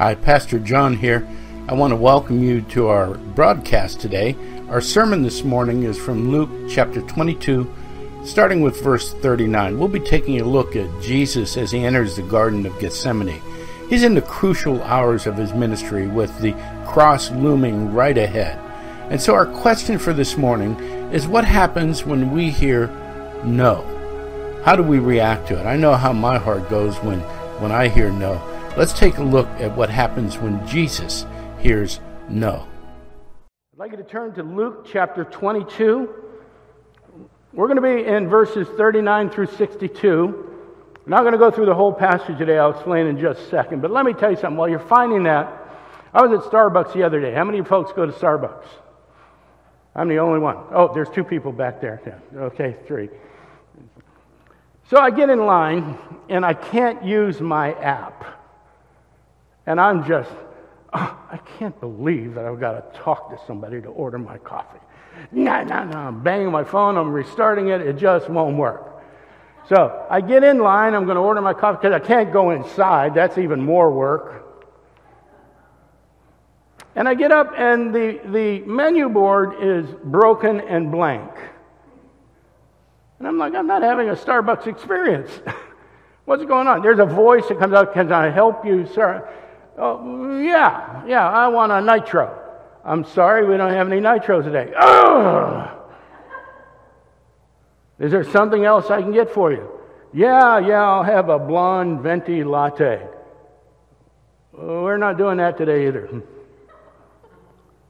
[0.00, 1.28] Hi, Pastor John here.
[1.68, 4.34] I want to welcome you to our broadcast today.
[4.70, 7.70] Our sermon this morning is from Luke chapter 22,
[8.24, 9.78] starting with verse 39.
[9.78, 13.42] We'll be taking a look at Jesus as he enters the Garden of Gethsemane.
[13.90, 16.54] He's in the crucial hours of his ministry with the
[16.86, 18.58] cross looming right ahead.
[19.10, 20.80] And so, our question for this morning
[21.12, 22.86] is what happens when we hear
[23.44, 23.84] no?
[24.64, 25.66] How do we react to it?
[25.66, 27.20] I know how my heart goes when,
[27.60, 28.49] when I hear no.
[28.76, 31.26] Let's take a look at what happens when Jesus
[31.58, 32.66] hears no.
[33.74, 36.08] I'd like you to turn to Luke chapter 22.
[37.52, 40.50] We're going to be in verses 39 through 62.
[40.94, 42.58] I'm not going to go through the whole passage today.
[42.58, 43.82] I'll explain in just a second.
[43.82, 44.56] But let me tell you something.
[44.56, 45.52] While you're finding that,
[46.14, 47.34] I was at Starbucks the other day.
[47.34, 48.66] How many folks go to Starbucks?
[49.96, 50.56] I'm the only one.
[50.70, 52.00] Oh, there's two people back there.
[52.06, 52.40] Yeah.
[52.42, 53.08] Okay, three.
[54.88, 58.29] So I get in line and I can't use my app.
[59.70, 60.32] And I'm just,
[60.92, 64.80] oh, I can't believe that I've got to talk to somebody to order my coffee.
[65.30, 65.96] No, no, no.
[65.96, 69.00] I'm banging my phone, I'm restarting it, it just won't work.
[69.68, 72.50] So I get in line, I'm going to order my coffee because I can't go
[72.50, 73.14] inside.
[73.14, 74.44] That's even more work.
[76.96, 81.30] And I get up, and the, the menu board is broken and blank.
[83.20, 85.30] And I'm like, I'm not having a Starbucks experience.
[86.24, 86.82] What's going on?
[86.82, 89.28] There's a voice that comes out, Can I help you, sir?
[89.80, 92.36] Oh, yeah, yeah, I want a nitro.
[92.84, 94.72] I'm sorry, we don't have any nitro today.
[94.76, 95.78] Ugh!
[97.98, 99.70] Is there something else I can get for you?
[100.12, 103.06] Yeah, yeah, I'll have a blonde venti latte.
[104.52, 106.22] we're not doing that today either.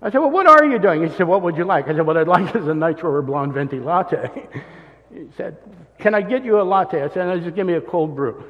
[0.02, 1.06] I said, Well, what are you doing?
[1.06, 1.88] He said, What would you like?
[1.88, 4.30] I said, What I'd like is a nitro or blonde venti latte.
[5.14, 5.56] he said,
[5.98, 7.02] Can I get you a latte?
[7.02, 8.44] I said, no, Just give me a cold brew.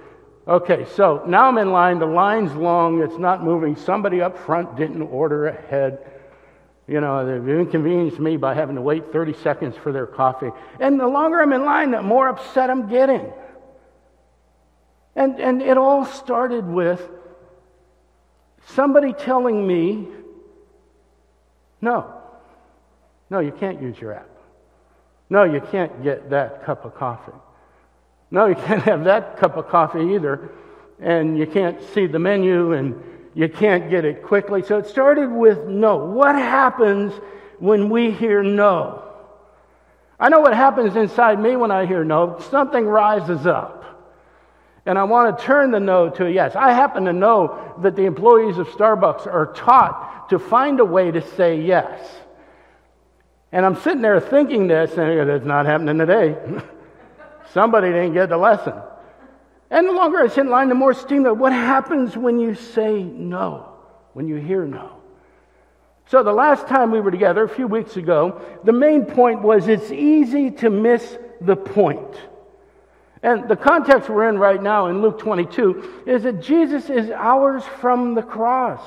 [0.49, 1.99] Okay, so now I'm in line.
[1.99, 3.03] The line's long.
[3.03, 3.77] It's not moving.
[3.77, 5.99] Somebody up front didn't order ahead.
[6.87, 10.51] You know, they've inconvenienced me by having to wait 30 seconds for their coffee.
[10.81, 13.33] And the longer I'm in line, the more upset I'm getting.
[15.15, 17.07] And, and it all started with
[18.67, 20.09] somebody telling me,
[21.81, 22.13] no,
[23.29, 24.29] no, you can't use your app.
[25.29, 27.33] No, you can't get that cup of coffee.
[28.31, 30.51] No, you can't have that cup of coffee either.
[31.01, 33.03] And you can't see the menu and
[33.35, 34.63] you can't get it quickly.
[34.63, 35.97] So it started with no.
[35.97, 37.13] What happens
[37.59, 39.05] when we hear no?
[40.19, 42.39] I know what happens inside me when I hear no.
[42.51, 43.81] Something rises up.
[44.87, 46.57] And I want to turn the no to a yes.
[46.57, 51.11] I happen to know that the employees of Starbucks are taught to find a way
[51.11, 52.01] to say yes.
[53.53, 56.37] And I'm sitting there thinking this, and it's not happening today.
[57.53, 58.75] Somebody didn't get the lesson.
[59.71, 61.25] And the longer I sit in line, the more steam.
[61.25, 63.73] What happens when you say no,
[64.13, 64.97] when you hear no?
[66.07, 69.69] So the last time we were together, a few weeks ago, the main point was
[69.69, 72.17] it's easy to miss the point.
[73.23, 77.63] And the context we're in right now in Luke 22 is that Jesus is hours
[77.81, 78.81] from the cross.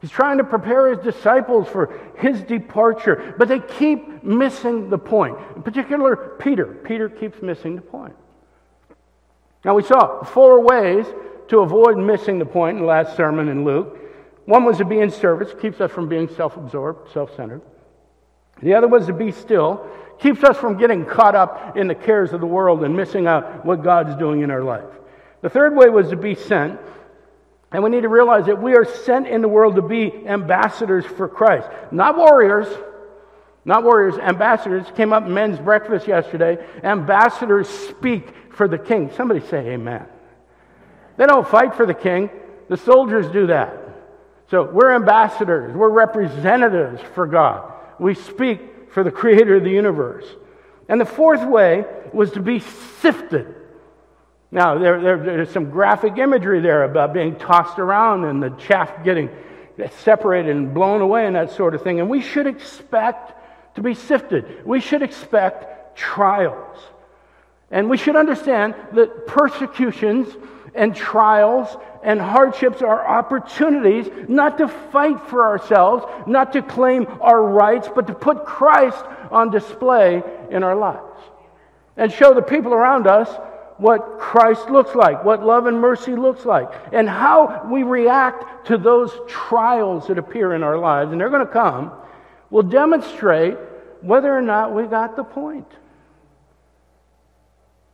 [0.00, 5.36] He's trying to prepare his disciples for his departure, but they keep missing the point.
[5.56, 6.66] In particular, Peter.
[6.66, 8.14] Peter keeps missing the point.
[9.64, 11.06] Now, we saw four ways
[11.48, 13.98] to avoid missing the point in the last sermon in Luke.
[14.44, 17.62] One was to be in service, keeps us from being self absorbed, self centered.
[18.62, 19.86] The other was to be still,
[20.18, 23.64] keeps us from getting caught up in the cares of the world and missing out
[23.66, 24.84] what God's doing in our life.
[25.42, 26.80] The third way was to be sent,
[27.76, 31.04] and we need to realize that we are sent in the world to be ambassadors
[31.04, 32.66] for Christ, not warriors.
[33.66, 34.86] Not warriors, ambassadors.
[34.96, 36.64] Came up men's breakfast yesterday.
[36.84, 39.10] Ambassadors speak for the king.
[39.14, 40.06] Somebody say amen.
[41.18, 42.30] They don't fight for the king,
[42.68, 43.76] the soldiers do that.
[44.50, 47.74] So we're ambassadors, we're representatives for God.
[47.98, 50.24] We speak for the creator of the universe.
[50.88, 53.54] And the fourth way was to be sifted.
[54.50, 59.04] Now, there, there, there's some graphic imagery there about being tossed around and the chaff
[59.04, 59.28] getting
[59.98, 62.00] separated and blown away and that sort of thing.
[62.00, 63.32] And we should expect
[63.74, 64.64] to be sifted.
[64.64, 66.78] We should expect trials.
[67.70, 70.28] And we should understand that persecutions
[70.74, 77.42] and trials and hardships are opportunities not to fight for ourselves, not to claim our
[77.42, 81.02] rights, but to put Christ on display in our lives
[81.96, 83.28] and show the people around us
[83.78, 88.78] what Christ looks like, what love and mercy looks like, and how we react to
[88.78, 91.92] those trials that appear in our lives, and they're going to come,
[92.50, 93.56] will demonstrate
[94.00, 95.70] whether or not we got the point.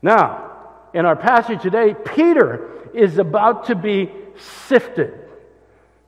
[0.03, 0.51] Now,
[0.95, 4.11] in our passage today, Peter is about to be
[4.67, 5.15] sifted.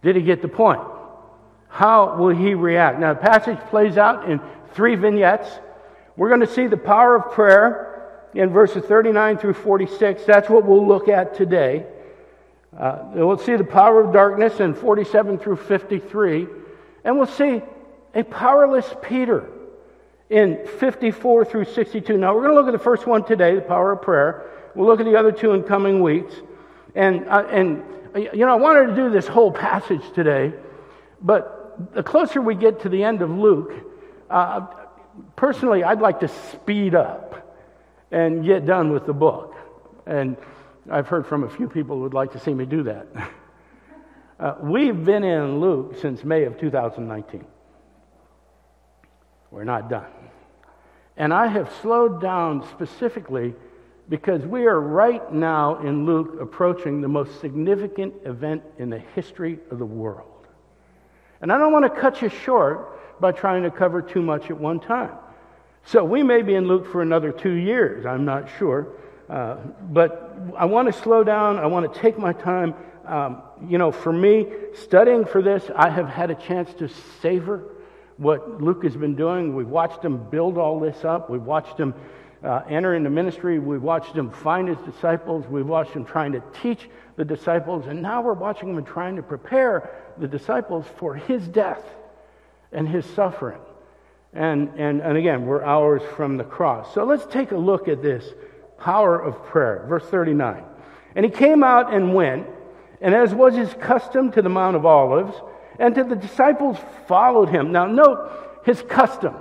[0.03, 0.83] Did he get the point?
[1.69, 3.01] How will he react?
[3.01, 4.41] Now, the passage plays out in
[4.75, 5.49] three vignettes.
[6.17, 7.94] We're going to see the power of prayer
[8.35, 10.25] in verses 39 through 46.
[10.25, 11.87] That's what we'll look at today.
[12.77, 16.47] Uh, we'll see the power of darkness in 47 through 53.
[17.05, 17.63] And we'll see
[18.15, 19.49] a powerless Peter
[20.31, 22.17] in 54 through 62.
[22.17, 24.51] Now, we're going to look at the first one today, the power of prayer.
[24.75, 26.35] We'll look at the other two in coming weeks.
[26.95, 27.83] And, uh, and
[28.15, 30.53] you know, I wanted to do this whole passage today,
[31.21, 33.73] but the closer we get to the end of Luke,
[34.31, 34.67] uh,
[35.35, 37.44] personally, I'd like to speed up
[38.15, 39.57] and get done with the book.
[40.07, 40.37] And
[40.89, 43.07] I've heard from a few people who would like to see me do that.
[44.37, 47.47] Uh, we've been in Luke since May of 2019.
[49.53, 50.11] We're not done.
[51.17, 53.55] And I have slowed down specifically
[54.09, 59.61] because we are right now in Luke approaching the most significant event in the history
[59.71, 60.49] of the world.
[61.41, 64.59] And I don't want to cut you short by trying to cover too much at
[64.59, 65.17] one time.
[65.87, 68.89] So we may be in Luke for another two years, I'm not sure.
[69.29, 69.57] Uh,
[69.91, 72.75] but I want to slow down, I want to take my time.
[73.07, 76.89] Um, you know, for me, studying for this, I have had a chance to
[77.21, 77.65] savor
[78.17, 79.55] what Luke has been doing.
[79.55, 81.95] We've watched him build all this up, we've watched him
[82.45, 83.59] uh, enter into ministry.
[83.59, 85.47] We've watched him find his disciples.
[85.49, 87.87] We've watched him trying to teach the disciples.
[87.87, 91.83] And now we're watching him trying to prepare the disciples for his death
[92.71, 93.61] and his suffering.
[94.35, 96.93] And, and, and again, we're hours from the cross.
[96.93, 98.25] So let's take a look at this
[98.79, 99.87] power of prayer.
[99.89, 100.65] Verse 39.
[101.15, 102.47] And he came out and went,
[103.01, 105.37] and as was his custom to the Mount of Olives,
[105.79, 106.77] and to the disciples
[107.07, 107.71] followed him.
[107.71, 109.37] Now, note his custom.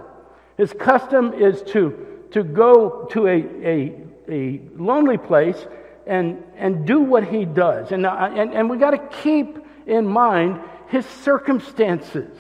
[0.58, 5.68] His custom is to to go to a, a, a lonely place
[6.06, 7.92] and, and do what he does.
[7.92, 12.36] And, uh, and, and we got to keep in mind his circumstances.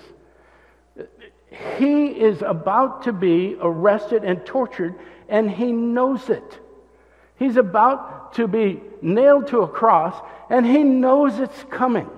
[1.77, 4.95] He is about to be arrested and tortured,
[5.29, 6.59] and he knows it.
[7.38, 10.15] He's about to be nailed to a cross,
[10.50, 12.09] and he knows it's coming.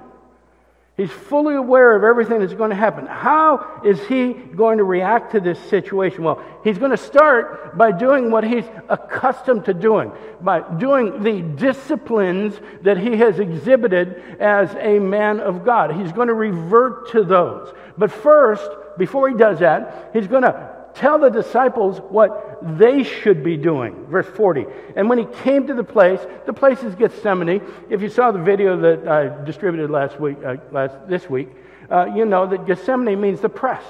[0.97, 3.05] He's fully aware of everything that's going to happen.
[3.05, 6.23] How is he going to react to this situation?
[6.23, 11.41] Well, he's going to start by doing what he's accustomed to doing, by doing the
[11.41, 15.91] disciplines that he has exhibited as a man of God.
[15.93, 17.73] He's going to revert to those.
[17.97, 23.43] But first, before he does that, he's going to tell the disciples what they should
[23.43, 24.05] be doing.
[24.07, 24.65] Verse 40.
[24.95, 27.61] And when he came to the place, the place is Gethsemane.
[27.89, 31.49] If you saw the video that I distributed last week, uh, last, this week,
[31.91, 33.83] uh, you know that Gethsemane means the press.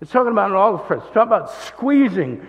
[0.00, 1.02] It's talking about an olive press.
[1.04, 2.46] It's talking about squeezing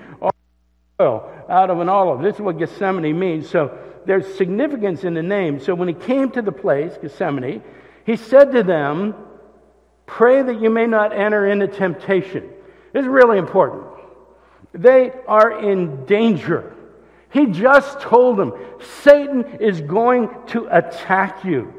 [1.00, 2.22] oil out of an olive.
[2.22, 3.50] This is what Gethsemane means.
[3.50, 5.60] So there's significance in the name.
[5.60, 7.62] So when he came to the place, Gethsemane,
[8.06, 9.16] he said to them,
[10.12, 12.50] Pray that you may not enter into temptation.
[12.92, 13.86] This is really important.
[14.74, 16.76] They are in danger.
[17.30, 18.54] He just told them
[19.04, 21.74] Satan is going to attack you.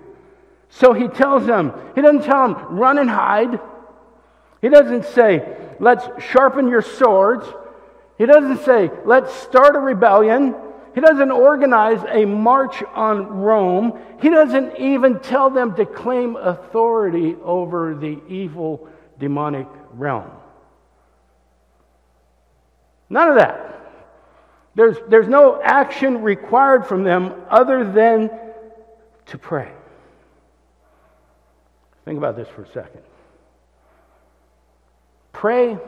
[0.70, 3.60] So he tells them, he doesn't tell them, run and hide.
[4.62, 7.46] He doesn't say, let's sharpen your swords.
[8.16, 10.54] He doesn't say, let's start a rebellion.
[10.94, 13.98] He doesn't organize a march on Rome.
[14.20, 18.88] He doesn't even tell them to claim authority over the evil
[19.18, 20.30] demonic realm.
[23.08, 23.72] None of that.
[24.74, 28.30] There's, there's no action required from them other than
[29.26, 29.70] to pray.
[32.04, 33.02] Think about this for a second.
[35.32, 35.78] Pray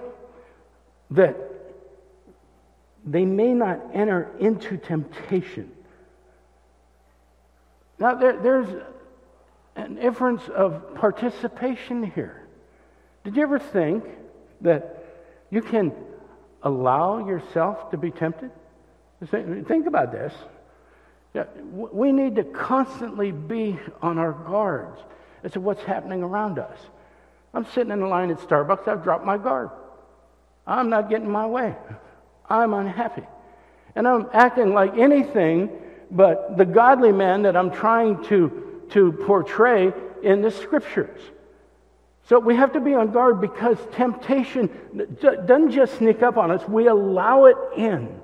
[1.11, 1.54] that
[3.07, 5.71] they may not enter into temptation.
[7.99, 8.69] Now, there, there's
[9.77, 12.47] an inference of participation here.
[13.25, 14.05] Did you ever think
[14.63, 15.05] that
[15.51, 15.93] you can
[16.63, 18.51] allow yourself to be tempted?
[19.31, 20.33] Think about this.
[21.71, 25.01] We need to constantly be on our guards
[25.43, 26.79] as to what's happening around us.
[27.53, 29.71] I'm sitting in a line at Starbucks, I've dropped my guard.
[30.67, 31.75] I'm not getting my way.
[32.49, 33.25] I'm unhappy.
[33.97, 35.71] And I'm acting like anything
[36.11, 41.21] but the godly man that I'm trying to, to portray in the scriptures.
[42.29, 44.71] So we have to be on guard because temptation
[45.21, 48.21] doesn't just sneak up on us, we allow it in.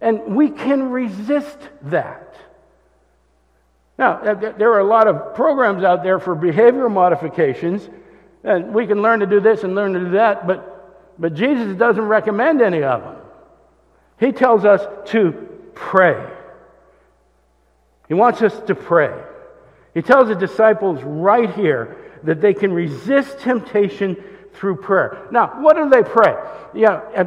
[0.00, 2.34] And we can resist that.
[3.98, 7.86] Now, there are a lot of programs out there for behavioral modifications,
[8.42, 11.76] and we can learn to do this and learn to do that, but, but Jesus
[11.76, 13.16] doesn't recommend any of them.
[14.20, 15.32] He tells us to
[15.74, 16.30] pray.
[18.06, 19.18] He wants us to pray.
[19.94, 24.22] He tells the disciples right here that they can resist temptation
[24.52, 25.26] through prayer.
[25.30, 26.36] Now, what do they pray?
[26.74, 27.24] Yeah,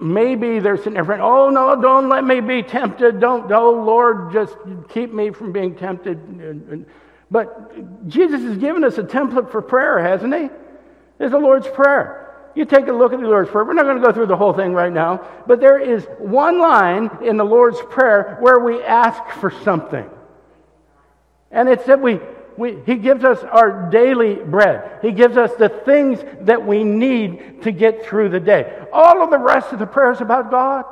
[0.00, 3.20] maybe there's an different, oh no, don't let me be tempted.
[3.20, 4.56] Don't, oh Lord, just
[4.88, 6.86] keep me from being tempted.
[7.30, 10.50] But Jesus has given us a template for prayer, hasn't he?
[11.20, 12.21] It's the Lord's Prayer.
[12.54, 13.64] You take a look at the Lord's Prayer.
[13.64, 16.60] We're not going to go through the whole thing right now, but there is one
[16.60, 20.08] line in the Lord's Prayer where we ask for something.
[21.50, 22.20] And it's that we,
[22.56, 24.98] we, He gives us our daily bread.
[25.00, 28.86] He gives us the things that we need to get through the day.
[28.92, 30.84] All of the rest of the prayer is about God.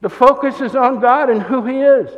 [0.00, 2.10] The focus is on God and who He is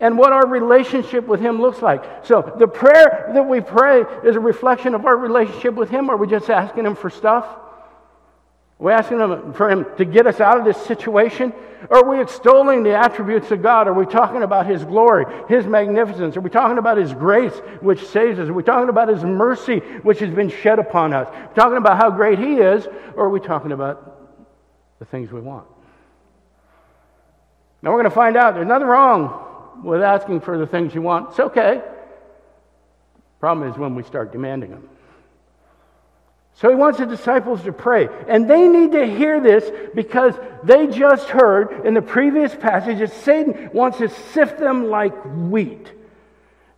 [0.00, 2.26] and what our relationship with Him looks like.
[2.26, 6.10] So the prayer that we pray is a reflection of our relationship with Him.
[6.10, 7.44] Are we just asking Him for stuff?
[7.44, 11.54] Are we asking Him for Him to get us out of this situation?
[11.90, 13.88] Are we extolling the attributes of God?
[13.88, 16.36] Are we talking about His glory, His magnificence?
[16.36, 18.48] Are we talking about His grace, which saves us?
[18.48, 21.28] Are we talking about His mercy, which has been shed upon us?
[21.28, 22.86] Are we talking about how great He is?
[23.14, 24.12] Or are we talking about
[24.98, 25.66] the things we want?
[27.80, 29.45] Now we're going to find out there's nothing wrong
[29.82, 31.30] with asking for the things you want.
[31.30, 31.82] It's okay.
[33.40, 34.88] Problem is when we start demanding them.
[36.54, 38.08] So he wants the disciples to pray.
[38.28, 43.12] And they need to hear this because they just heard in the previous passage that
[43.12, 45.92] Satan wants to sift them like wheat.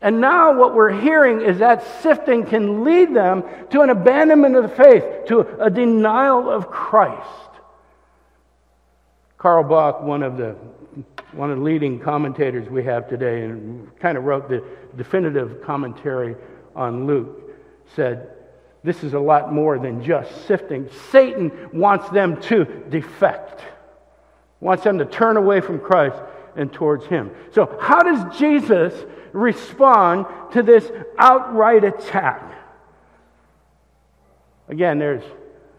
[0.00, 4.62] And now what we're hearing is that sifting can lead them to an abandonment of
[4.64, 7.28] the faith, to a denial of Christ.
[9.38, 10.56] Karl Barth, one of the
[11.32, 14.64] one of the leading commentators we have today, and kind of wrote the
[14.96, 16.34] definitive commentary
[16.74, 17.50] on Luke,
[17.94, 18.30] said,
[18.82, 20.88] This is a lot more than just sifting.
[21.10, 23.62] Satan wants them to defect,
[24.60, 26.16] wants them to turn away from Christ
[26.56, 27.30] and towards Him.
[27.52, 28.94] So, how does Jesus
[29.32, 32.42] respond to this outright attack?
[34.68, 35.22] Again, there's,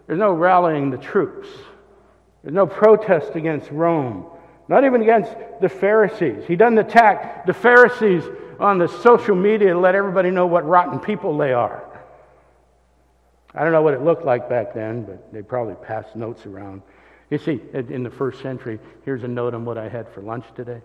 [0.06, 1.48] there's no rallying the troops.
[2.42, 4.26] There's no protest against Rome
[4.70, 6.44] not even against the Pharisees.
[6.46, 8.22] He doesn't attack the Pharisees
[8.60, 11.84] on the social media to let everybody know what rotten people they are.
[13.52, 16.82] I don't know what it looked like back then, but they probably passed notes around.
[17.30, 20.44] You see, in the first century, here's a note on what I had for lunch
[20.54, 20.80] today.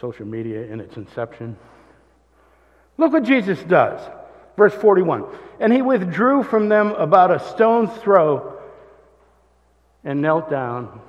[0.00, 1.56] Social media in its inception.
[2.96, 4.00] Look what Jesus does.
[4.56, 5.24] Verse 41.
[5.58, 8.56] And he withdrew from them about a stone's throw
[10.04, 11.00] and knelt down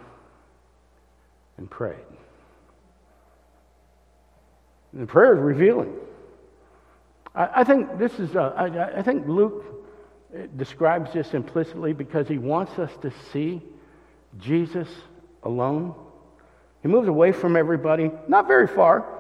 [1.61, 1.95] and prayed.
[4.93, 5.93] And the prayer is revealing.
[7.35, 9.63] I, I think this is, uh, I, I think Luke
[10.57, 13.61] describes this implicitly because he wants us to see
[14.39, 14.87] Jesus
[15.43, 15.93] alone.
[16.81, 19.19] He moves away from everybody, not very far.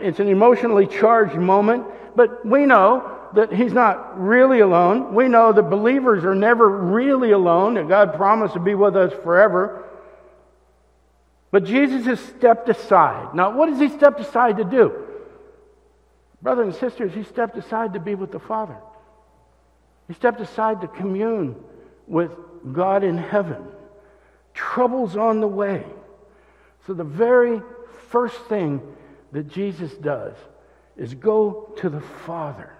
[0.00, 5.14] It's an emotionally charged moment, but we know that he's not really alone.
[5.14, 9.12] We know that believers are never really alone, that God promised to be with us
[9.24, 9.83] forever.
[11.54, 13.32] But Jesus has stepped aside.
[13.32, 15.06] Now, what has he stepped aside to do?
[16.42, 18.76] Brothers and sisters, he stepped aside to be with the Father.
[20.08, 21.54] He stepped aside to commune
[22.08, 22.32] with
[22.72, 23.68] God in heaven.
[24.52, 25.86] Troubles on the way.
[26.88, 27.62] So, the very
[28.08, 28.82] first thing
[29.30, 30.34] that Jesus does
[30.96, 32.72] is go to the Father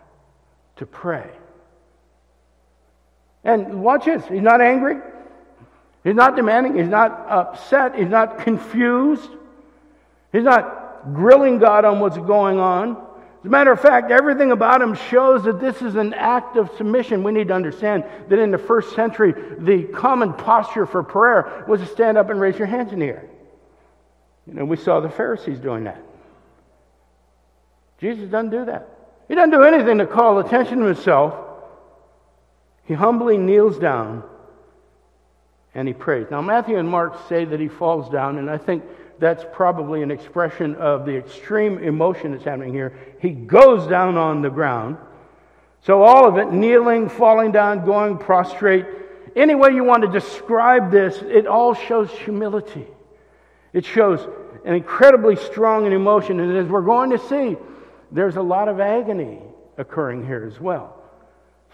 [0.78, 1.30] to pray.
[3.44, 4.96] And watch this, he's not angry.
[6.04, 9.30] He's not demanding, he's not upset, he's not confused,
[10.32, 12.90] he's not grilling God on what's going on.
[12.90, 16.70] As a matter of fact, everything about him shows that this is an act of
[16.76, 17.22] submission.
[17.22, 21.80] We need to understand that in the first century, the common posture for prayer was
[21.80, 23.24] to stand up and raise your hands in the air.
[24.46, 26.02] You know, we saw the Pharisees doing that.
[27.98, 28.88] Jesus doesn't do that.
[29.28, 31.34] He doesn't do anything to call attention to himself.
[32.84, 34.22] He humbly kneels down
[35.74, 36.26] and he prays.
[36.30, 38.84] Now, Matthew and Mark say that he falls down, and I think
[39.18, 42.98] that's probably an expression of the extreme emotion that's happening here.
[43.20, 44.96] He goes down on the ground.
[45.82, 48.86] So, all of it kneeling, falling down, going prostrate.
[49.36, 52.86] Any way you want to describe this, it all shows humility.
[53.72, 54.26] It shows
[54.64, 56.40] an incredibly strong emotion.
[56.40, 57.56] And as we're going to see,
[58.12, 59.40] there's a lot of agony
[59.76, 60.96] occurring here as well.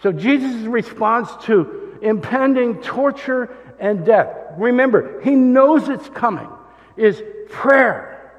[0.01, 4.29] So, Jesus' response to impending torture and death.
[4.57, 6.47] Remember, he knows it's coming,
[6.95, 8.31] is prayer.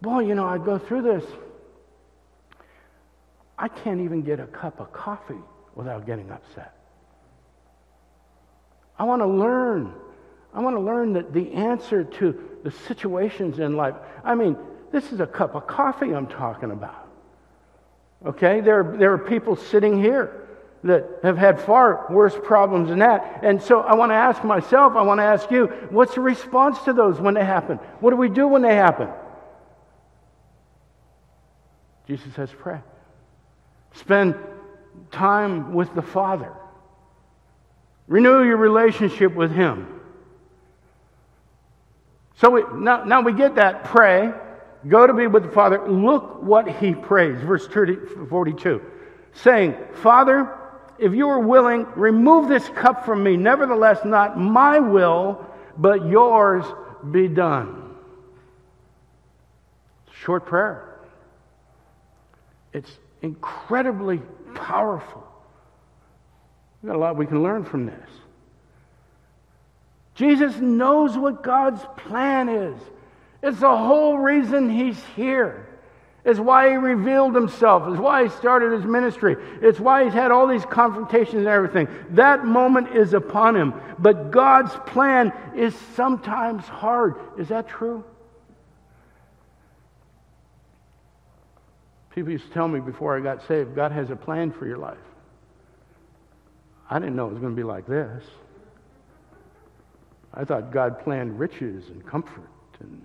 [0.00, 1.24] Boy, you know, I go through this.
[3.58, 5.42] I can't even get a cup of coffee
[5.74, 6.76] without getting upset.
[8.98, 9.94] I want to learn.
[10.52, 13.94] I want to learn that the answer to the situations in life.
[14.22, 14.56] I mean,
[14.92, 17.08] this is a cup of coffee I'm talking about.
[18.26, 18.60] Okay?
[18.60, 20.41] There, there are people sitting here
[20.84, 23.40] that have had far worse problems than that.
[23.42, 26.80] And so I want to ask myself, I want to ask you, what's the response
[26.84, 27.76] to those when they happen?
[28.00, 29.08] What do we do when they happen?
[32.06, 32.80] Jesus says, pray.
[33.94, 34.34] Spend
[35.10, 36.52] time with the Father.
[38.08, 40.00] Renew your relationship with Him.
[42.36, 44.32] So we, now, now we get that pray,
[44.88, 45.88] go to be with the Father.
[45.88, 47.40] Look what He prays.
[47.40, 48.82] Verse 30, 42
[49.34, 50.50] saying, Father,
[51.02, 53.36] if you are willing, remove this cup from me.
[53.36, 55.44] Nevertheless, not my will,
[55.76, 56.64] but yours
[57.10, 57.96] be done.
[60.12, 61.00] Short prayer.
[62.72, 62.90] It's
[63.20, 64.22] incredibly
[64.54, 65.26] powerful.
[66.80, 68.10] We've got a lot we can learn from this.
[70.14, 72.80] Jesus knows what God's plan is.
[73.42, 75.68] It's the whole reason he's here.
[76.24, 77.88] It's why he revealed himself.
[77.88, 79.36] It's why he started his ministry.
[79.60, 81.88] It's why he's had all these confrontations and everything.
[82.10, 83.74] That moment is upon him.
[83.98, 87.16] But God's plan is sometimes hard.
[87.38, 88.04] Is that true?
[92.14, 94.78] People used to tell me before I got saved God has a plan for your
[94.78, 94.98] life.
[96.88, 98.22] I didn't know it was going to be like this.
[100.34, 102.48] I thought God planned riches and comfort
[102.80, 103.02] and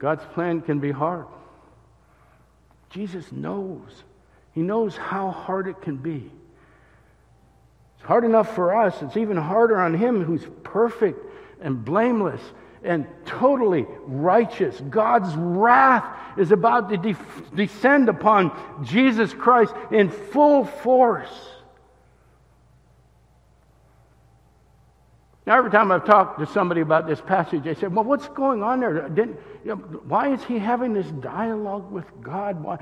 [0.00, 1.26] God's plan can be hard.
[2.88, 4.02] Jesus knows.
[4.52, 6.30] He knows how hard it can be.
[7.96, 11.24] It's hard enough for us, it's even harder on Him who's perfect
[11.60, 12.40] and blameless
[12.82, 14.80] and totally righteous.
[14.88, 17.16] God's wrath is about to de-
[17.54, 21.28] descend upon Jesus Christ in full force.
[25.50, 28.62] Now, every time I've talked to somebody about this passage, they said, Well, what's going
[28.62, 29.08] on there?
[29.08, 32.62] Didn't, you know, why is he having this dialogue with God?
[32.62, 32.78] Why,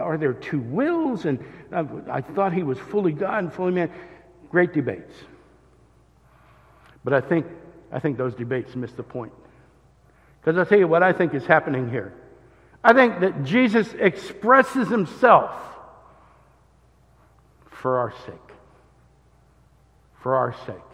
[0.00, 1.26] are there two wills?
[1.26, 3.90] And uh, I thought he was fully God and fully man.
[4.50, 5.12] Great debates.
[7.04, 7.44] But I think,
[7.92, 9.34] I think those debates miss the point.
[10.40, 12.14] Because I'll tell you what I think is happening here.
[12.82, 15.52] I think that Jesus expresses himself
[17.66, 18.56] for our sake.
[20.22, 20.89] For our sake.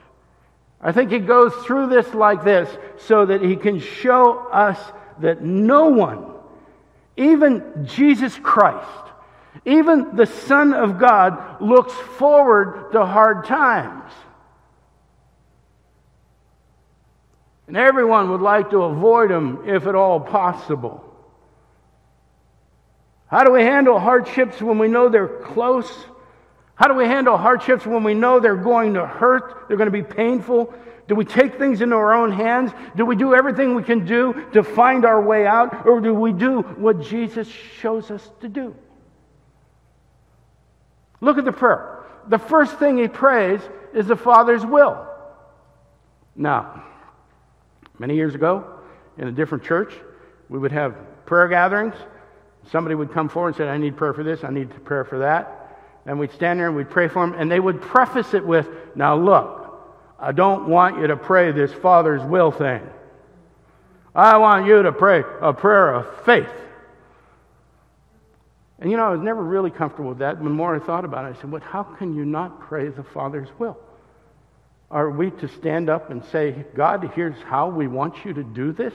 [0.81, 2.69] I think he goes through this like this
[3.07, 4.79] so that he can show us
[5.21, 6.27] that no one,
[7.17, 8.87] even Jesus Christ,
[9.65, 14.13] even the Son of God, looks forward to hard times.
[17.67, 21.03] And everyone would like to avoid them if at all possible.
[23.27, 25.91] How do we handle hardships when we know they're close?
[26.77, 29.91] How do we handle hardships when we know they're going to hurt, they're going to
[29.91, 30.73] be painful?
[31.09, 32.73] Do we take things into our own hands?
[32.97, 35.87] Do we do everything we can do to find our way out?
[35.87, 38.77] Or do we do what Jesus shows us to do?
[41.23, 42.05] Look at the prayer.
[42.29, 43.61] The first thing he prays
[43.95, 45.07] is the Father's will.
[46.35, 46.85] Now,
[47.99, 48.81] many years ago,
[49.17, 49.95] in a different church,
[50.51, 51.95] we would have prayer gatherings.
[52.71, 55.21] Somebody would come forward and say, I need prayer for this, I need prayer for
[55.21, 55.66] that
[56.07, 58.69] and we'd stand there and we'd pray for them, and they would preface it with,
[58.95, 59.67] Now look,
[60.19, 62.83] I don't want you to pray this Father's will thing.
[64.15, 66.49] I want you to pray a prayer of faith.
[68.79, 70.43] And you know, I was never really comfortable with that.
[70.43, 73.03] The more I thought about it, I said, But how can you not pray the
[73.03, 73.77] Father's will?
[74.91, 78.73] Are we to stand up and say, God, here's how we want you to do
[78.73, 78.95] this?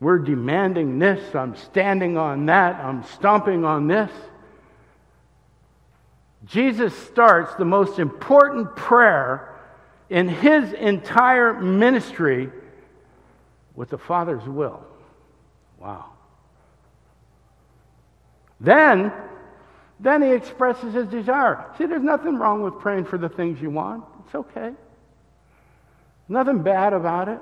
[0.00, 1.34] We're demanding this.
[1.34, 2.74] I'm standing on that.
[2.76, 4.10] I'm stomping on this.
[6.44, 9.54] Jesus starts the most important prayer
[10.10, 12.50] in his entire ministry
[13.74, 14.84] with the Father's will.
[15.78, 16.10] Wow.
[18.60, 19.12] Then,
[19.98, 21.64] then he expresses his desire.
[21.78, 24.04] See, there's nothing wrong with praying for the things you want.
[24.26, 24.72] It's okay.
[26.28, 27.40] Nothing bad about it.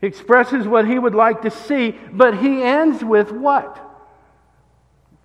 [0.00, 3.78] He expresses what he would like to see, but he ends with what?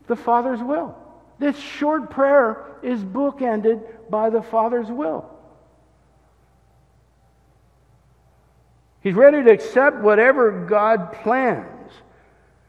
[0.08, 0.96] The Father's will.
[1.40, 5.30] This short prayer is bookended by the Father's will.
[9.02, 11.92] He's ready to accept whatever God plans.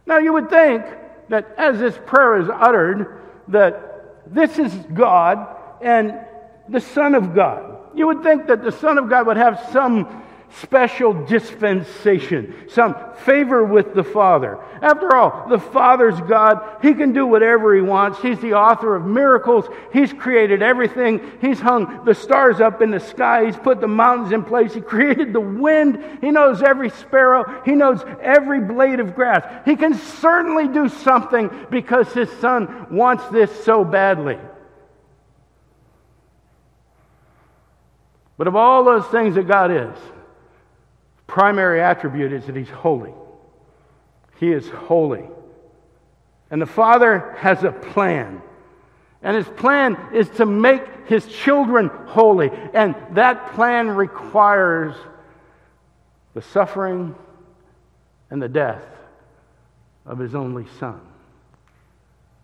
[0.05, 0.85] Now, you would think
[1.29, 6.21] that as this prayer is uttered, that this is God and
[6.69, 7.79] the Son of God.
[7.95, 10.25] You would think that the Son of God would have some
[10.63, 14.59] special dispensation, some favor with the Father.
[14.81, 16.79] After all, the Father's God.
[16.83, 18.21] He can do whatever He wants.
[18.21, 19.67] He's the author of miracles.
[19.93, 21.39] He's created everything.
[21.41, 23.47] He's hung the stars up in the sky.
[23.47, 24.73] He's put the mountains in place.
[24.73, 26.03] He created the wind.
[26.21, 27.63] He knows every sparrow.
[27.65, 29.45] He knows every blade of grass.
[29.65, 34.39] He can certainly do something because His Son wants this so badly.
[38.39, 39.97] But of all those things that God is,
[41.27, 43.13] primary attribute is that He's holy.
[44.39, 45.25] He is holy.
[46.51, 48.43] And the Father has a plan.
[49.23, 52.51] And His plan is to make His children holy.
[52.75, 54.95] And that plan requires
[56.35, 57.15] the suffering
[58.31, 58.85] and the death
[60.05, 61.01] of His only Son,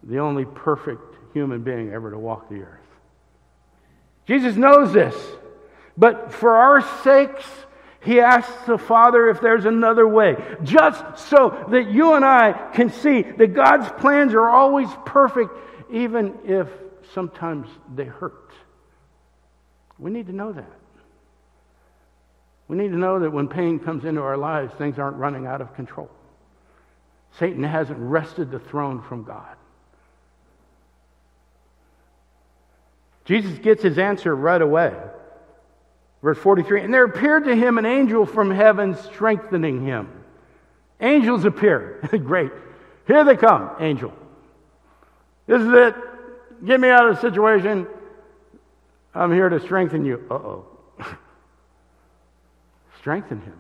[0.03, 2.79] the only perfect human being ever to walk the earth.
[4.27, 5.15] Jesus knows this.
[5.97, 7.45] But for our sakes,
[8.03, 12.91] he asks the Father if there's another way, just so that you and I can
[12.91, 15.51] see that God's plans are always perfect,
[15.91, 16.69] even if
[17.15, 18.53] sometimes they hurt.
[19.99, 20.73] We need to know that.
[22.67, 25.61] We need to know that when pain comes into our lives, things aren't running out
[25.61, 26.11] of control.
[27.39, 29.57] Satan hasn't wrested the throne from God.
[33.25, 34.93] Jesus gets his answer right away.
[36.23, 40.09] Verse 43 And there appeared to him an angel from heaven strengthening him.
[41.01, 41.99] Angels appear.
[42.25, 42.53] Great.
[43.07, 44.13] Here they come, angel.
[45.47, 45.95] This is it.
[46.65, 47.89] Get me out of the situation.
[49.15, 50.25] I'm here to strengthen you.
[50.31, 50.67] Uh oh.
[53.01, 53.59] strengthen him.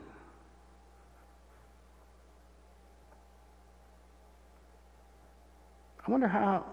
[6.07, 6.65] I wonder how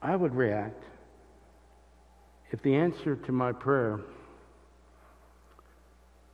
[0.00, 0.84] I would react
[2.50, 4.00] if the answer to my prayer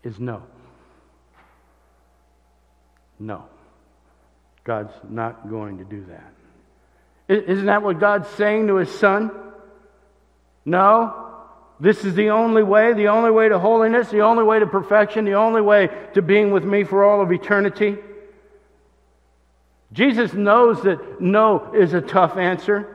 [0.04, 0.42] is no.
[3.18, 3.44] No.
[4.62, 6.32] God's not going to do that.
[7.48, 9.30] Isn't that what God's saying to his son?
[10.64, 11.22] No.
[11.80, 15.24] This is the only way, the only way to holiness, the only way to perfection,
[15.24, 17.96] the only way to being with me for all of eternity.
[19.92, 22.93] Jesus knows that no is a tough answer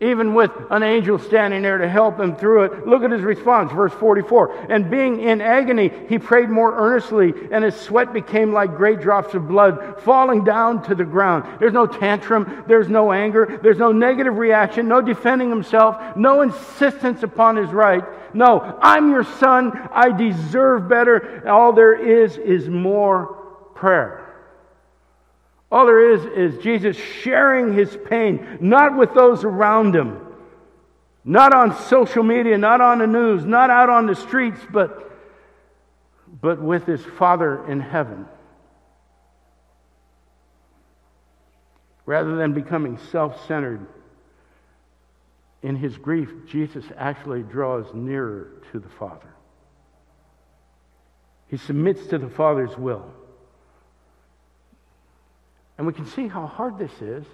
[0.00, 2.86] even with an angel standing there to help him through it.
[2.86, 4.72] Look at his response, verse 44.
[4.72, 9.34] And being in agony, he prayed more earnestly, and his sweat became like great drops
[9.34, 11.60] of blood falling down to the ground.
[11.60, 17.22] There's no tantrum, there's no anger, there's no negative reaction, no defending himself, no insistence
[17.22, 18.02] upon his right.
[18.34, 21.48] No, I'm your son, I deserve better.
[21.48, 23.26] All there is is more
[23.74, 24.23] prayer.
[25.74, 30.20] All there is is Jesus sharing his pain, not with those around him,
[31.24, 35.10] not on social media, not on the news, not out on the streets, but,
[36.40, 38.24] but with his Father in heaven.
[42.06, 43.84] Rather than becoming self centered
[45.64, 49.34] in his grief, Jesus actually draws nearer to the Father.
[51.48, 53.12] He submits to the Father's will.
[55.76, 57.24] And we can see how hard this is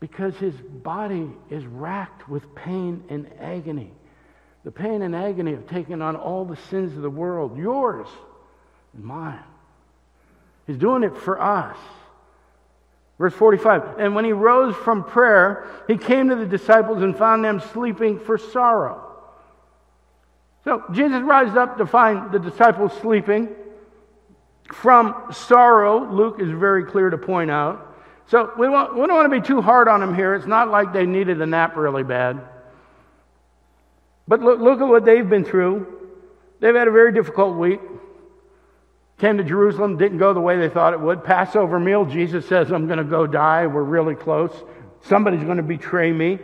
[0.00, 3.92] because his body is racked with pain and agony.
[4.64, 8.08] The pain and agony of taking on all the sins of the world, yours
[8.94, 9.42] and mine.
[10.66, 11.76] He's doing it for us.
[13.18, 17.44] Verse 45 And when he rose from prayer, he came to the disciples and found
[17.44, 19.00] them sleeping for sorrow.
[20.64, 23.54] So Jesus rises up to find the disciples sleeping
[24.80, 27.94] from sorrow, Luke is very clear to point out.
[28.26, 30.34] So we, want, we don't want to be too hard on them here.
[30.34, 32.40] It's not like they needed a nap really bad.
[34.26, 35.86] But look, look at what they've been through.
[36.60, 37.80] They've had a very difficult week.
[39.18, 41.22] Came to Jerusalem, didn't go the way they thought it would.
[41.22, 43.66] Passover meal, Jesus says, I'm going to go die.
[43.66, 44.52] We're really close.
[45.02, 46.38] Somebody's going to betray me.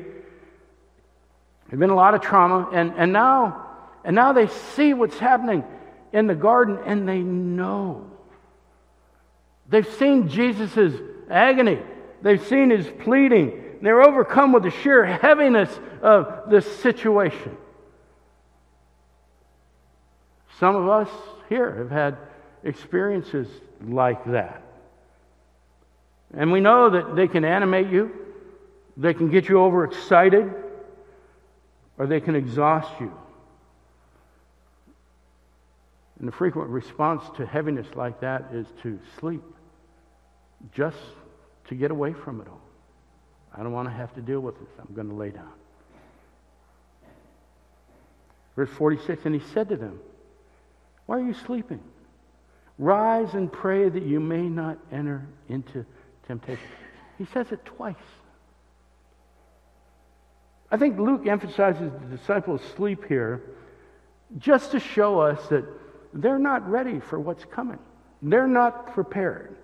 [1.68, 2.68] There's been a lot of trauma.
[2.72, 3.66] And, and, now,
[4.04, 5.64] and now they see what's happening
[6.12, 8.10] in the garden and they know.
[9.70, 10.94] They've seen Jesus'
[11.30, 11.78] agony,
[12.22, 13.78] they've seen his pleading.
[13.82, 15.70] They're overcome with the sheer heaviness
[16.02, 17.56] of the situation.
[20.58, 21.08] Some of us
[21.48, 22.18] here have had
[22.62, 23.48] experiences
[23.82, 24.62] like that.
[26.34, 28.12] And we know that they can animate you,
[28.96, 30.52] they can get you overexcited,
[31.96, 33.12] or they can exhaust you.
[36.18, 39.42] And the frequent response to heaviness like that is to sleep,
[40.74, 40.98] just
[41.68, 42.60] to get away from it all.
[43.54, 44.68] I don't want to have to deal with this.
[44.78, 45.52] I'm going to lay down.
[48.56, 50.00] Verse 46 And he said to them,
[51.06, 51.80] Why are you sleeping?
[52.78, 55.84] Rise and pray that you may not enter into
[56.26, 56.64] temptation.
[57.18, 57.94] He says it twice.
[60.70, 63.42] I think Luke emphasizes the disciples' sleep here
[64.38, 65.64] just to show us that
[66.14, 67.78] they're not ready for what's coming.
[68.22, 69.56] They're not prepared.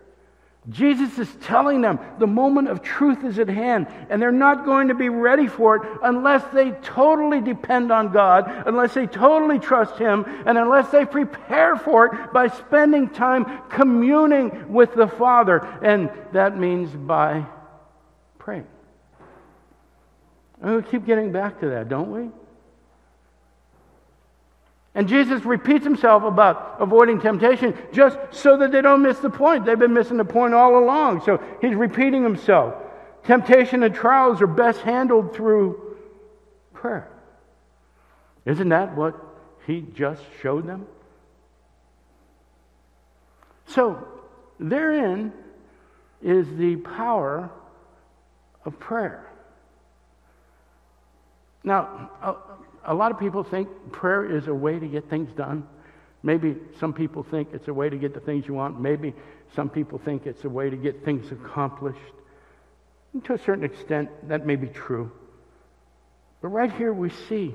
[0.69, 4.89] Jesus is telling them the moment of truth is at hand, and they're not going
[4.89, 9.97] to be ready for it unless they totally depend on God, unless they totally trust
[9.97, 15.59] Him, and unless they prepare for it by spending time communing with the Father.
[15.83, 17.47] And that means by
[18.39, 18.67] praying.
[20.61, 22.31] And we keep getting back to that, don't we?
[24.97, 29.67] And Jesus repeats himself about avoiding temptation just so that they don't miss the point.
[29.67, 31.21] They've been missing the point all along.
[31.21, 32.75] So he's repeating himself.
[33.23, 35.99] Temptation and trials are best handled through
[36.73, 37.11] prayer.
[38.47, 39.15] Isn't that what
[39.67, 40.87] he just showed them?
[43.67, 44.09] So,
[44.59, 45.31] therein
[46.23, 47.51] is the power
[48.65, 49.29] of prayer.
[51.65, 52.35] Now, uh,
[52.87, 55.67] a lot of people think prayer is a way to get things done.
[56.23, 58.81] Maybe some people think it's a way to get the things you want.
[58.81, 59.13] Maybe
[59.55, 61.99] some people think it's a way to get things accomplished.
[63.13, 65.11] And to a certain extent, that may be true.
[66.41, 67.55] But right here we see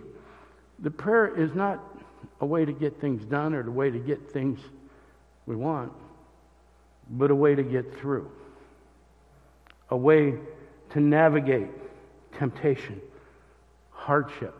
[0.79, 1.83] the prayer is not
[2.39, 4.59] a way to get things done or the way to get things
[5.45, 5.91] we want,
[7.09, 8.29] but a way to get through,
[9.89, 10.33] a way
[10.91, 11.69] to navigate
[12.37, 13.01] temptation,
[13.91, 14.55] hardship,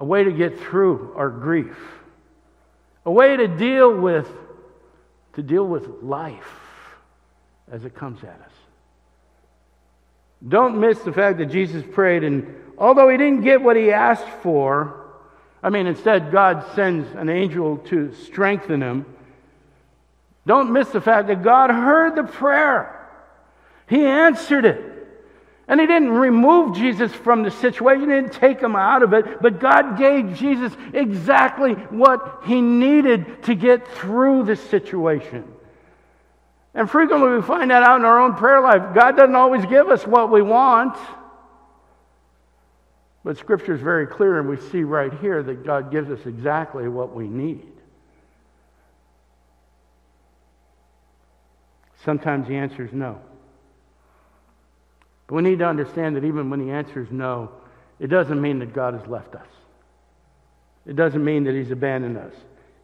[0.00, 1.76] a way to get through our grief,
[3.04, 4.28] a way to deal with
[5.34, 6.60] to deal with life
[7.70, 8.52] as it comes at us.
[10.46, 14.28] Don't miss the fact that Jesus prayed, and although he didn't get what he asked
[14.42, 15.00] for,
[15.62, 19.06] I mean, instead, God sends an angel to strengthen him.
[20.46, 23.08] Don't miss the fact that God heard the prayer,
[23.88, 24.93] He answered it.
[25.66, 29.40] And he didn't remove Jesus from the situation, he didn't take him out of it,
[29.40, 35.50] but God gave Jesus exactly what he needed to get through the situation.
[36.74, 38.94] And frequently we find that out in our own prayer life.
[38.94, 40.98] God doesn't always give us what we want.
[43.24, 46.88] But Scripture is very clear, and we see right here that God gives us exactly
[46.88, 47.66] what we need.
[52.04, 53.18] Sometimes the answer is no.
[55.26, 57.50] But we need to understand that even when the answer is no,
[57.98, 59.46] it doesn't mean that God has left us.
[60.86, 62.34] It doesn't mean that He's abandoned us.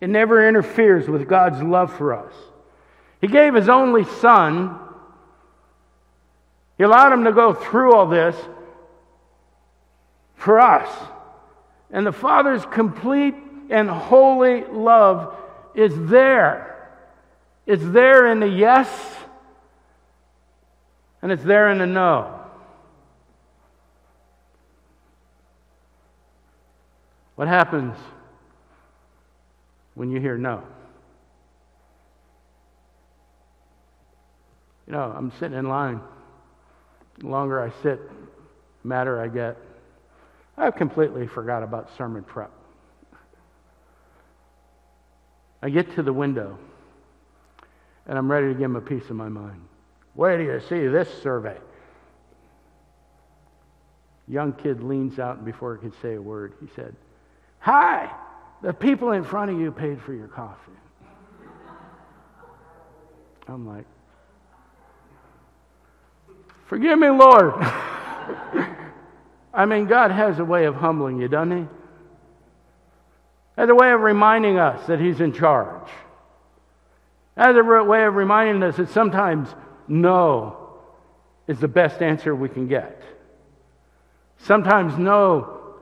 [0.01, 2.33] It never interferes with God's love for us.
[3.21, 4.79] He gave His only Son.
[6.79, 8.37] He allowed Him to go through all this
[10.37, 10.91] for us.
[11.91, 13.35] And the Father's complete
[13.69, 15.37] and holy love
[15.75, 16.89] is there.
[17.67, 18.89] It's there in the yes
[21.23, 22.37] and it's there in the no.
[27.37, 27.97] What happens
[29.95, 30.63] when you hear no?
[34.87, 36.01] You know, I'm sitting in line.
[37.19, 38.01] The longer I sit,
[38.83, 39.57] the madder I get.
[40.57, 42.51] I've completely forgot about sermon prep.
[45.63, 46.59] I get to the window
[48.07, 49.63] and I'm ready to give him a piece of my mind.
[50.15, 51.57] Where do you see this survey?
[54.29, 56.95] Young kid leans out and before he could say a word, he said,
[57.59, 58.11] Hi,
[58.63, 60.73] the people in front of you paid for your coffee.
[63.49, 63.87] I'm like,
[66.67, 67.55] Forgive me, Lord.
[69.53, 71.67] I mean, God has a way of humbling you, doesn't He?
[73.59, 75.89] Has a way of reminding us that He's in charge.
[77.37, 79.49] Has a way of reminding us that sometimes
[79.91, 80.57] no
[81.47, 83.03] is the best answer we can get.
[84.39, 85.75] Sometimes no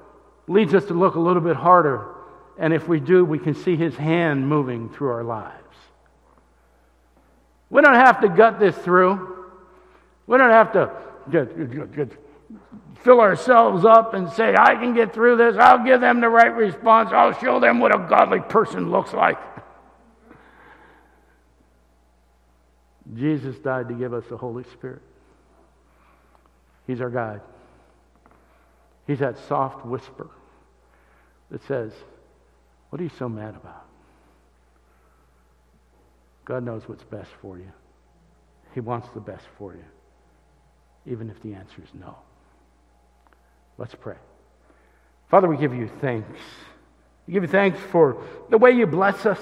[0.48, 2.14] leads us to look a little bit harder,
[2.58, 5.54] and if we do, we can see his hand moving through our lives.
[7.70, 9.44] We don't have to gut this through.
[10.26, 10.90] We don't have to
[11.30, 12.12] just, just, just
[13.02, 15.56] fill ourselves up and say, I can get through this.
[15.58, 17.10] I'll give them the right response.
[17.12, 19.38] I'll show them what a godly person looks like.
[23.14, 25.02] Jesus died to give us the Holy Spirit.
[26.86, 27.40] He's our guide.
[29.06, 30.28] He's that soft whisper
[31.50, 31.92] that says,
[32.90, 33.86] What are you so mad about?
[36.44, 37.70] God knows what's best for you.
[38.74, 39.84] He wants the best for you,
[41.06, 42.16] even if the answer is no.
[43.76, 44.16] Let's pray.
[45.30, 46.40] Father, we give you thanks.
[47.26, 49.40] We give you thanks for the way you bless us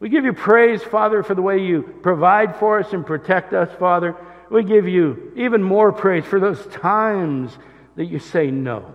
[0.00, 3.68] We give you praise, Father, for the way you provide for us and protect us,
[3.78, 4.16] Father.
[4.50, 7.56] We give you even more praise for those times
[7.96, 8.94] that you say no.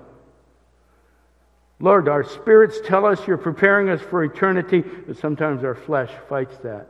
[1.79, 6.57] Lord, our spirits tell us you're preparing us for eternity, but sometimes our flesh fights
[6.63, 6.87] that.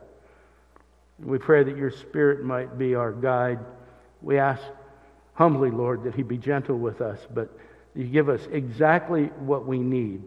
[1.18, 3.58] We pray that your spirit might be our guide.
[4.22, 4.62] We ask
[5.34, 7.50] humbly, Lord, that he be gentle with us, but
[7.94, 10.22] you give us exactly what we need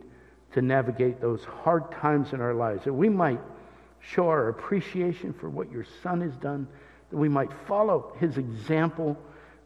[0.54, 3.40] to navigate those hard times in our lives, that we might
[4.02, 6.68] show our appreciation for what your Son has done,
[7.10, 9.18] that we might follow his example,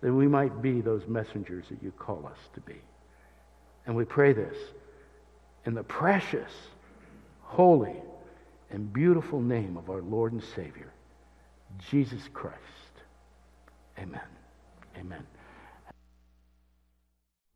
[0.02, 2.76] that we might be those messengers that you call us to be.
[3.86, 4.58] And we pray this
[5.66, 6.52] in the precious,
[7.42, 7.96] holy,
[8.70, 10.92] and beautiful name of our Lord and Savior,
[11.90, 12.58] Jesus Christ.
[14.00, 14.22] Amen.
[14.98, 15.26] Amen.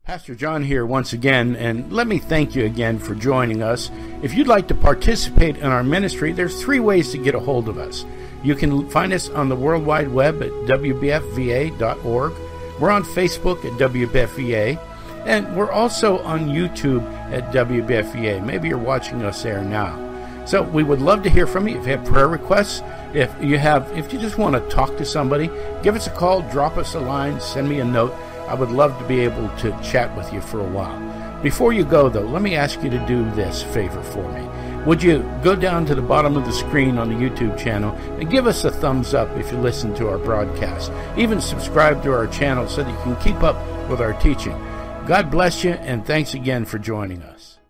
[0.08, 3.92] Pastor John here once again, and let me thank you again for joining us.
[4.22, 7.68] If you'd like to participate in our ministry, there's three ways to get a hold
[7.68, 8.06] of us.
[8.42, 12.34] You can find us on the World Wide Web at WBFVA.org.
[12.80, 14.80] We're on Facebook at WBFVA,
[15.26, 18.46] and we're also on YouTube at WBFVA.
[18.46, 20.06] Maybe you're watching us there now.
[20.46, 21.78] So we would love to hear from you.
[21.78, 22.82] If you have prayer requests,
[23.14, 25.48] if you have, if you just want to talk to somebody,
[25.84, 28.16] give us a call, drop us a line, send me a note.
[28.48, 30.98] I would love to be able to chat with you for a while.
[31.42, 34.48] Before you go, though, let me ask you to do this favor for me.
[34.86, 38.30] Would you go down to the bottom of the screen on the YouTube channel and
[38.30, 40.92] give us a thumbs up if you listen to our broadcast?
[41.18, 43.58] Even subscribe to our channel so that you can keep up
[43.90, 44.58] with our teaching.
[45.06, 47.47] God bless you, and thanks again for joining us.